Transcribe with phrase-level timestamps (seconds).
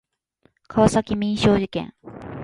[0.67, 1.93] 川崎民商事件